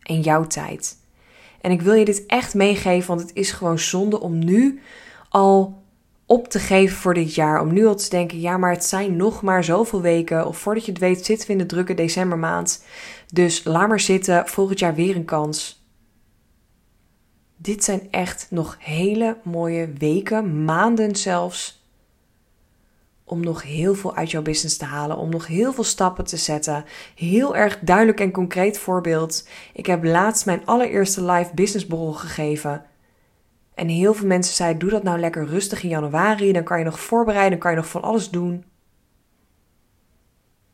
en 0.01 0.21
jouw 0.21 0.47
tijd. 0.47 0.97
En 1.61 1.71
ik 1.71 1.81
wil 1.81 1.93
je 1.93 2.05
dit 2.05 2.25
echt 2.25 2.53
meegeven, 2.53 3.07
want 3.07 3.21
het 3.21 3.33
is 3.33 3.51
gewoon 3.51 3.79
zonde 3.79 4.19
om 4.19 4.45
nu 4.45 4.81
al 5.29 5.83
op 6.29 6.47
te 6.47 6.59
geven 6.59 6.97
voor 6.97 7.13
dit 7.13 7.35
jaar. 7.35 7.61
Om 7.61 7.73
nu 7.73 7.85
al 7.85 7.95
te 7.95 8.09
denken, 8.09 8.39
ja, 8.39 8.57
maar 8.57 8.71
het 8.71 8.85
zijn 8.85 9.15
nog 9.15 9.41
maar 9.41 9.63
zoveel 9.63 10.01
weken. 10.01 10.47
Of 10.47 10.57
voordat 10.57 10.85
je 10.85 10.91
het 10.91 11.01
weet 11.01 11.25
zitten 11.25 11.47
we 11.47 11.53
in 11.53 11.59
de 11.59 11.65
drukke 11.65 11.93
decembermaand. 11.93 12.83
Dus 13.33 13.63
laat 13.63 13.87
maar 13.87 13.99
zitten, 13.99 14.47
volgend 14.47 14.79
jaar 14.79 14.95
weer 14.95 15.15
een 15.15 15.25
kans. 15.25 15.85
Dit 17.57 17.83
zijn 17.83 18.07
echt 18.11 18.47
nog 18.49 18.77
hele 18.79 19.37
mooie 19.43 19.93
weken, 19.97 20.63
maanden 20.63 21.15
zelfs. 21.15 21.87
Om 23.23 23.39
nog 23.39 23.63
heel 23.63 23.95
veel 23.95 24.15
uit 24.15 24.31
jouw 24.31 24.41
business 24.41 24.77
te 24.77 24.85
halen, 24.85 25.17
om 25.17 25.29
nog 25.29 25.47
heel 25.47 25.73
veel 25.73 25.83
stappen 25.83 26.25
te 26.25 26.37
zetten. 26.37 26.85
Heel 27.15 27.55
erg 27.55 27.79
duidelijk 27.79 28.19
en 28.19 28.31
concreet 28.31 28.77
voorbeeld. 28.77 29.47
Ik 29.73 29.85
heb 29.85 30.03
laatst 30.03 30.45
mijn 30.45 30.65
allereerste 30.65 31.23
live 31.23 31.53
business 31.53 31.87
borrel 31.87 32.13
gegeven. 32.13 32.85
En 33.79 33.87
heel 33.87 34.13
veel 34.13 34.27
mensen 34.27 34.55
zeiden: 34.55 34.79
doe 34.79 34.89
dat 34.89 35.03
nou 35.03 35.19
lekker 35.19 35.45
rustig 35.45 35.83
in 35.83 35.89
januari. 35.89 36.51
Dan 36.51 36.63
kan 36.63 36.79
je 36.79 36.85
nog 36.85 36.99
voorbereiden, 36.99 37.51
dan 37.51 37.59
kan 37.59 37.71
je 37.71 37.77
nog 37.77 37.89
van 37.89 38.01
alles 38.01 38.29
doen. 38.29 38.65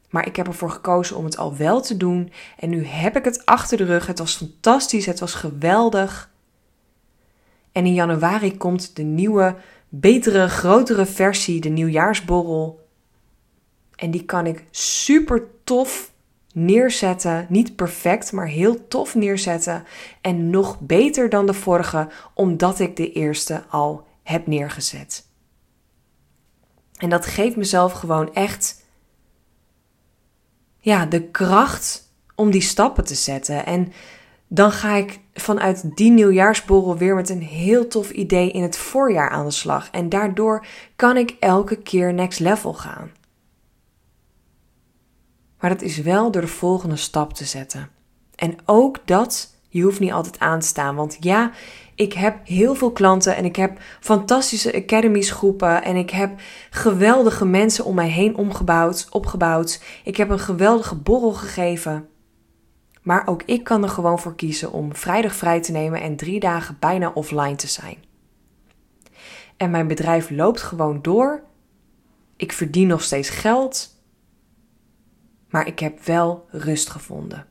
Maar 0.09 0.27
ik 0.27 0.35
heb 0.35 0.47
ervoor 0.47 0.69
gekozen 0.69 1.17
om 1.17 1.25
het 1.25 1.37
al 1.37 1.55
wel 1.55 1.81
te 1.81 1.97
doen. 1.97 2.31
En 2.59 2.69
nu 2.69 2.85
heb 2.85 3.15
ik 3.15 3.23
het 3.23 3.45
achter 3.45 3.77
de 3.77 3.83
rug. 3.83 4.07
Het 4.07 4.19
was 4.19 4.35
fantastisch, 4.35 5.05
het 5.05 5.19
was 5.19 5.33
geweldig. 5.33 6.31
En 7.71 7.85
in 7.85 7.93
januari 7.93 8.57
komt 8.57 8.95
de 8.95 9.03
nieuwe, 9.03 9.55
betere, 9.89 10.49
grotere 10.49 11.05
versie, 11.05 11.61
de 11.61 11.69
nieuwjaarsborrel. 11.69 12.87
En 13.95 14.11
die 14.11 14.25
kan 14.25 14.45
ik 14.45 14.63
super 14.71 15.43
tof 15.63 16.13
neerzetten. 16.55 17.45
Niet 17.49 17.75
perfect, 17.75 18.31
maar 18.31 18.47
heel 18.47 18.87
tof 18.87 19.15
neerzetten. 19.15 19.83
En 20.21 20.49
nog 20.49 20.79
beter 20.79 21.29
dan 21.29 21.45
de 21.45 21.53
vorige, 21.53 22.07
omdat 22.33 22.79
ik 22.79 22.95
de 22.95 23.11
eerste 23.11 23.63
al 23.69 24.07
heb 24.23 24.47
neergezet. 24.47 25.27
En 26.97 27.09
dat 27.09 27.25
geeft 27.25 27.55
mezelf 27.55 27.91
gewoon 27.91 28.33
echt 28.33 28.83
ja, 30.77 31.05
de 31.05 31.21
kracht 31.21 32.13
om 32.35 32.51
die 32.51 32.61
stappen 32.61 33.05
te 33.05 33.15
zetten. 33.15 33.65
En 33.65 33.93
dan 34.47 34.71
ga 34.71 34.95
ik 34.95 35.19
vanuit 35.33 35.95
die 35.95 36.11
nieuwjaarsborrel 36.11 36.97
weer 36.97 37.15
met 37.15 37.29
een 37.29 37.41
heel 37.41 37.87
tof 37.87 38.11
idee 38.11 38.51
in 38.51 38.61
het 38.61 38.77
voorjaar 38.77 39.29
aan 39.29 39.45
de 39.45 39.51
slag. 39.51 39.89
En 39.91 40.09
daardoor 40.09 40.65
kan 40.95 41.17
ik 41.17 41.35
elke 41.39 41.75
keer 41.75 42.13
next 42.13 42.39
level 42.39 42.73
gaan. 42.73 43.11
Maar 45.59 45.69
dat 45.69 45.81
is 45.81 45.97
wel 45.97 46.31
door 46.31 46.41
de 46.41 46.47
volgende 46.47 46.95
stap 46.95 47.33
te 47.33 47.45
zetten. 47.45 47.89
En 48.35 48.55
ook 48.65 48.99
dat, 49.05 49.55
je 49.69 49.81
hoeft 49.81 49.99
niet 49.99 50.11
altijd 50.11 50.39
aan 50.39 50.59
te 50.59 50.67
staan. 50.67 50.95
Want 50.95 51.17
ja, 51.19 51.51
ik 51.95 52.13
heb 52.13 52.47
heel 52.47 52.75
veel 52.75 52.91
klanten 52.91 53.35
en 53.35 53.45
ik 53.45 53.55
heb 53.55 53.79
fantastische 53.99 54.75
academies 54.75 55.31
groepen 55.31 55.83
en 55.83 55.95
ik 55.95 56.09
heb 56.09 56.39
geweldige 56.69 57.45
mensen 57.45 57.85
om 57.85 57.95
mij 57.95 58.09
heen 58.09 58.35
omgebouwd, 58.35 59.07
opgebouwd. 59.09 59.83
Ik 60.03 60.17
heb 60.17 60.29
een 60.29 60.39
geweldige 60.39 60.95
borrel 60.95 61.33
gegeven. 61.33 62.07
Maar 63.01 63.27
ook 63.27 63.43
ik 63.43 63.63
kan 63.63 63.83
er 63.83 63.89
gewoon 63.89 64.19
voor 64.19 64.35
kiezen 64.35 64.71
om 64.71 64.95
vrijdag 64.95 65.35
vrij 65.35 65.61
te 65.61 65.71
nemen 65.71 66.01
en 66.01 66.15
drie 66.15 66.39
dagen 66.39 66.77
bijna 66.79 67.11
offline 67.13 67.55
te 67.55 67.67
zijn. 67.67 67.97
En 69.57 69.71
mijn 69.71 69.87
bedrijf 69.87 70.29
loopt 70.29 70.61
gewoon 70.61 71.01
door. 71.01 71.43
Ik 72.35 72.51
verdien 72.51 72.87
nog 72.87 73.03
steeds 73.03 73.29
geld 73.29 73.94
maar 75.55 75.67
ik 75.67 75.79
heb 75.79 76.03
wel 76.03 76.45
rust 76.51 76.89
gevonden. 76.89 77.45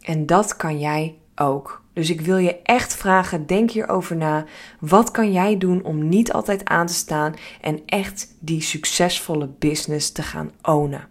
En 0.00 0.26
dat 0.26 0.56
kan 0.56 0.78
jij 0.78 1.18
ook. 1.34 1.82
Dus 1.92 2.10
ik 2.10 2.20
wil 2.20 2.36
je 2.36 2.62
echt 2.62 2.96
vragen, 2.96 3.46
denk 3.46 3.70
hierover 3.70 4.16
na. 4.16 4.44
Wat 4.80 5.10
kan 5.10 5.32
jij 5.32 5.58
doen 5.58 5.84
om 5.84 6.08
niet 6.08 6.32
altijd 6.32 6.64
aan 6.64 6.86
te 6.86 6.94
staan 6.94 7.34
en 7.60 7.82
echt 7.86 8.36
die 8.40 8.60
succesvolle 8.60 9.48
business 9.58 10.12
te 10.12 10.22
gaan 10.22 10.50
ownen? 10.62 11.08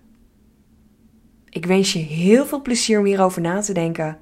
Ik 1.49 1.65
wens 1.65 1.93
je 1.93 1.99
heel 1.99 2.45
veel 2.45 2.61
plezier 2.61 2.99
om 2.99 3.05
hierover 3.05 3.41
na 3.41 3.61
te 3.61 3.73
denken. 3.73 4.17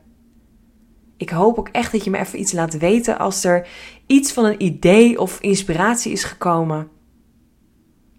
Ik 1.17 1.29
hoop 1.29 1.57
ook 1.57 1.69
echt 1.69 1.91
dat 1.91 2.03
je 2.03 2.09
me 2.09 2.17
even 2.17 2.39
iets 2.39 2.51
laat 2.51 2.77
weten 2.77 3.19
als 3.19 3.43
er 3.43 3.67
iets 4.07 4.31
van 4.31 4.45
een 4.45 4.63
idee 4.63 5.19
of 5.19 5.41
inspiratie 5.41 6.11
is 6.11 6.23
gekomen. 6.23 6.89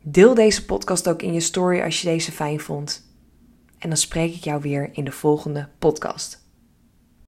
Deel 0.03 0.35
deze 0.35 0.65
podcast 0.65 1.09
ook 1.09 1.23
in 1.23 1.33
je 1.33 1.41
story 1.41 1.81
als 1.81 2.01
je 2.01 2.09
deze 2.09 2.33
fijn 2.33 2.61
vond. 2.61 3.13
En 3.85 3.91
dan 3.91 3.99
spreek 3.99 4.35
ik 4.35 4.45
jou 4.45 4.61
weer 4.61 4.91
in 4.93 5.05
de 5.05 5.13
volgende 5.13 5.69
podcast. 5.79 6.44